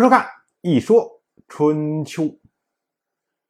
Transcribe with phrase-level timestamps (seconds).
[0.00, 0.22] 收看
[0.60, 2.22] 《一说春秋》，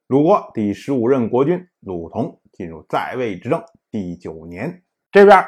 [0.07, 5.45] 鲁国第十五任国君鲁同进入在位执政第九年，这边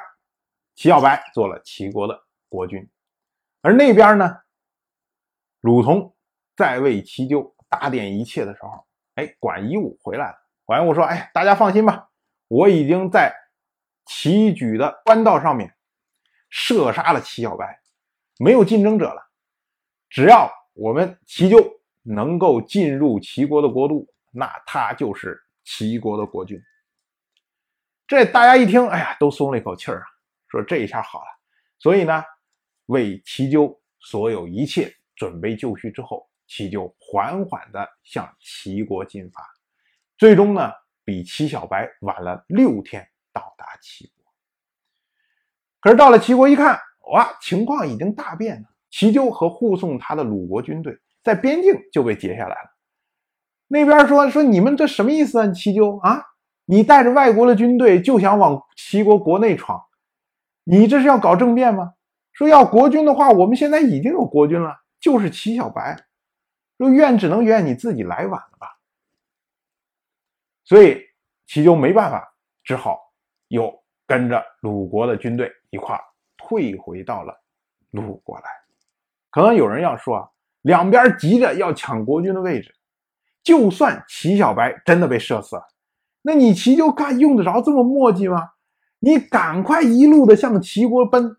[0.75, 2.87] 齐小白做了齐国的国君，
[3.61, 4.41] 而那边呢，
[5.61, 6.15] 鲁同
[6.55, 10.35] 在位齐纠打点一切的时候，哎，管夷吾回来了。
[10.65, 12.09] 管夷吾说：“哎，大家放心吧，
[12.47, 13.35] 我已经在
[14.05, 15.73] 齐举的官道上面
[16.49, 17.81] 射杀了齐小白，
[18.37, 19.31] 没有竞争者了，
[20.07, 21.57] 只要。”我们齐纠
[22.01, 26.61] 能够进入齐国的国都，那他就是齐国的国君。
[28.07, 30.05] 这大家一听，哎呀，都松了一口气儿啊，
[30.47, 31.25] 说这一下好了。
[31.79, 32.23] 所以呢，
[32.87, 39.41] 为齐纠所有一切准备就绪之后，齐纠缓缓地向齐国进发，
[40.17, 40.71] 最终呢，
[41.03, 44.25] 比齐小白晚了六天到达齐国。
[45.79, 46.79] 可是到了齐国一看，
[47.11, 48.67] 哇，情况已经大变了。
[48.91, 52.69] 齐纠和护送他的鲁国军队在边境就被截下来了。
[53.67, 55.47] 那边说说你们这什么意思啊？
[55.47, 56.25] 齐纠啊，
[56.65, 59.85] 你带着外国的军队就想往齐国国内闯，
[60.65, 61.93] 你这是要搞政变吗？
[62.33, 66.05] 说要国君的话，我们现在已经有国君了，就是齐小白。
[66.77, 68.77] 说怨只能怨你自己来晚了吧。
[70.63, 71.01] 所以
[71.45, 72.99] 齐纠没办法，只好
[73.47, 75.99] 又跟着鲁国的军队一块
[76.37, 77.41] 退回到了
[77.91, 78.60] 鲁国来。
[79.31, 80.27] 可能有人要说啊，
[80.61, 82.75] 两边急着要抢国君的位置，
[83.41, 85.63] 就算齐小白真的被射死了，
[86.21, 88.49] 那你齐就干用得着这么磨叽吗？
[88.99, 91.37] 你赶快一路的向齐国奔，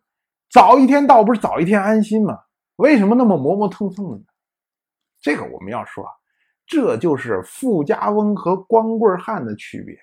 [0.50, 2.38] 早一天到不是早一天安心吗？
[2.76, 4.24] 为什么那么磨磨蹭蹭的呢？
[5.20, 6.10] 这个我们要说啊，
[6.66, 9.94] 这就是富家翁和光棍汉的区别。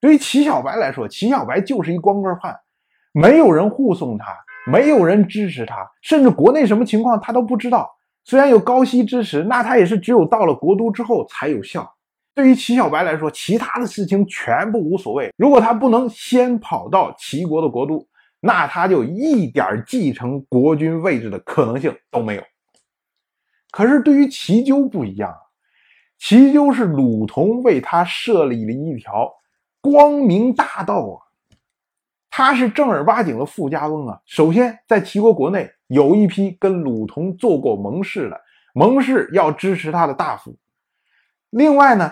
[0.00, 2.58] 对于齐小白来说，齐小白就是一光棍汉，
[3.12, 4.26] 没有人护送他。
[4.66, 7.90] 没有人支持他，甚至国内什么情况他都不知道。
[8.24, 11.90] 虽然有高息支持，那他也是只有到了国都之后才有效。
[12.34, 15.32] 对于齐小白来说，其他的事情全部无所谓。
[15.36, 18.06] 如果他不能先跑到齐国的国都，
[18.40, 22.42] 那他就一点继承国君位置的可能性都没有。
[23.70, 25.38] 可是对于齐纠不一样啊，
[26.18, 29.30] 齐纠是鲁同为他设立了一条
[29.80, 31.29] 光明大道啊。
[32.40, 34.18] 他是正儿八经的富家翁啊！
[34.24, 38.40] 首先，在齐国国内有一批跟鲁同做过盟誓的，
[38.72, 40.56] 盟誓要支持他的大夫。
[41.50, 42.10] 另外呢，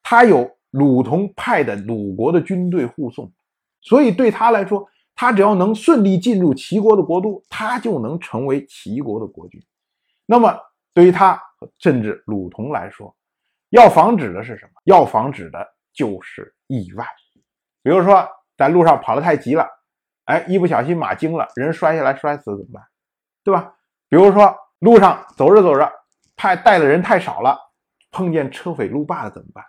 [0.00, 3.32] 他有鲁同派的鲁国的军队护送，
[3.80, 9.60] 所以对他来说，他只要能顺利进入齐国的国都，他就能成为齐国的国君。
[10.24, 10.56] 那么，
[10.94, 11.36] 对于他
[11.80, 13.12] 甚至鲁同来说，
[13.70, 14.80] 要防止的是什么？
[14.84, 17.04] 要防止的就是意外，
[17.82, 18.24] 比如说。
[18.58, 19.66] 在路上跑得太急了，
[20.24, 22.82] 哎，一不小心马惊了，人摔下来摔死怎么办？
[23.44, 23.74] 对吧？
[24.08, 25.90] 比如说路上走着走着，
[26.36, 27.56] 派带的人太少了，
[28.10, 29.64] 碰见车匪路霸了怎么办？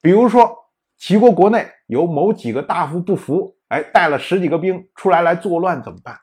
[0.00, 0.54] 比如说
[0.96, 6.18] 齐国国内有某几个大夫不服，哎，带了十几个兵出来来作乱怎么办？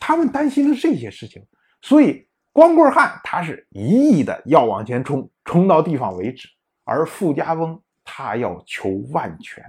[0.00, 1.46] 他们担心的这些事情，
[1.82, 6.48] 所以光棍汉他是一意的要往前冲，冲到地方为止，
[6.84, 9.62] 而富家翁他要求万全。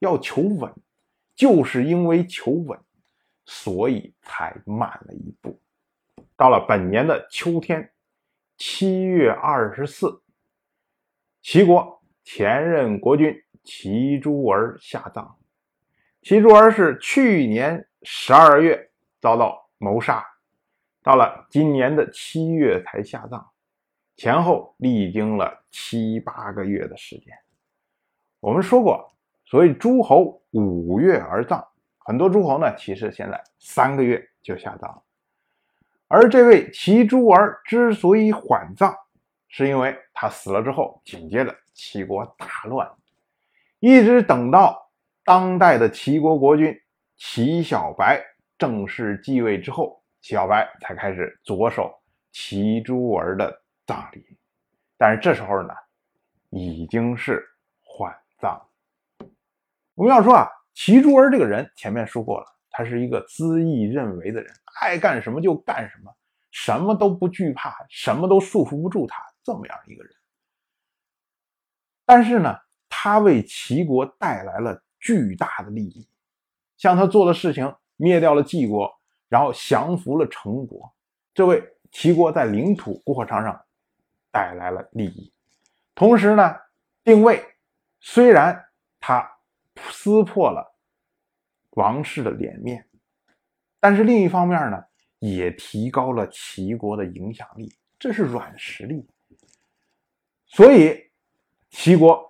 [0.00, 0.72] 要求稳，
[1.34, 2.78] 就是因为求稳，
[3.44, 5.60] 所以才慢了一步。
[6.36, 7.92] 到了本年的秋天，
[8.56, 10.22] 七月二十四，
[11.42, 15.36] 齐国前任国君齐诸儿下葬。
[16.22, 20.24] 齐诸儿是去年十二月遭到谋杀，
[21.02, 23.50] 到了今年的七月才下葬，
[24.16, 27.36] 前后历经了七八个月的时间。
[28.40, 29.12] 我们说过。
[29.50, 31.66] 所以诸侯五月而葬，
[32.00, 35.02] 很多诸侯呢，其实现在三个月就下葬了。
[36.06, 38.94] 而这位齐诸儿之所以缓葬，
[39.48, 42.86] 是因为他死了之后，紧接着齐国大乱，
[43.78, 44.90] 一直等到
[45.24, 46.78] 当代的齐国国君
[47.16, 48.22] 齐小白
[48.58, 51.98] 正式继位之后，齐小白才开始着手
[52.32, 54.22] 齐诸儿的葬礼。
[54.98, 55.72] 但是这时候呢，
[56.50, 57.42] 已经是。
[59.98, 64.48] 我们要说啊，齐诸儿这个人，前面说过了，他是一个恣意认为的人，
[64.80, 66.16] 爱干什么就干什么，
[66.52, 70.12] 什么都不惧怕，什么都束缚不住他，这么样一个人。
[72.06, 72.56] 但是呢，
[72.88, 76.08] 他为齐国带来了巨大的利益，
[76.76, 78.88] 像他做的事情，灭掉了晋国，
[79.28, 80.94] 然后降服了陈国，
[81.34, 81.60] 这为
[81.90, 83.60] 齐国在领土过程上
[84.30, 85.32] 带来了利益。
[85.96, 86.54] 同时呢，
[87.02, 87.44] 定位
[87.98, 88.64] 虽然
[89.00, 89.28] 他。
[90.00, 90.78] 撕破了
[91.70, 92.88] 王室的脸面，
[93.80, 94.80] 但是另一方面呢，
[95.18, 97.68] 也提高了齐国的影响力。
[97.98, 99.04] 这是软实力。
[100.46, 101.10] 所以
[101.70, 102.24] 齐国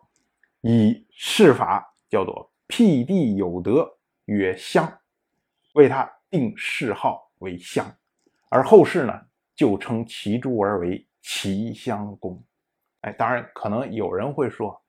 [0.63, 3.87] 以谥法叫做辟地有德，
[4.25, 4.91] 曰襄，
[5.75, 7.87] 为他定谥号为襄，
[8.49, 9.13] 而后世呢
[9.55, 12.43] 就称齐诸儿为齐襄公。
[13.03, 14.83] 哎，当然可能有人会说，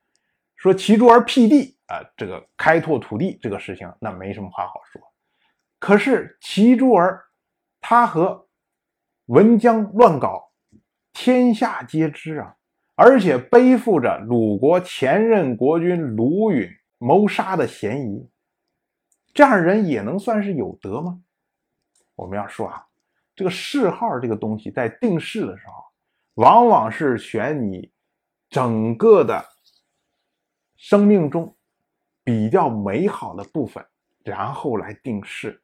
[0.59, 5.01] 说齐诸儿辟地啊，这个开拓土地这个事情，那没什么话好说。
[5.79, 7.23] 可是齐诸儿
[7.79, 8.45] 他和
[9.27, 10.51] 文姜乱搞，
[11.13, 12.57] 天下皆知啊。
[12.95, 18.29] 而且背负着鲁国前任国君鲁允谋杀的嫌疑，
[19.33, 21.21] 这样人也能算是有德吗？
[22.15, 22.85] 我们要说啊，
[23.33, 25.85] 这个谥号这个东西，在定谥的时候，
[26.33, 27.89] 往往是选你
[28.49, 29.45] 整个的
[30.79, 31.55] 生命中
[32.23, 33.85] 比较美好的部分，
[34.23, 35.59] 然后来定谥。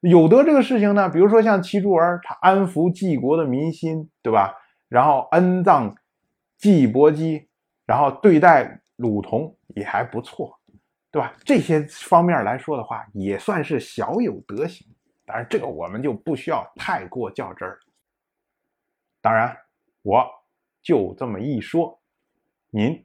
[0.00, 4.54] 有德这个事情呢，比如说像齐诸儿，他安抚晋国的民心，对吧？
[4.88, 5.96] 然后恩葬。
[6.56, 7.48] 季伯姬，
[7.84, 10.58] 然后对待鲁同也还不错，
[11.10, 11.34] 对吧？
[11.44, 14.86] 这些方面来说的话，也算是小有德行。
[15.26, 17.78] 当然，这个我们就不需要太过较真儿。
[19.20, 19.54] 当然，
[20.00, 20.26] 我
[20.80, 22.00] 就这么一说，
[22.70, 23.04] 您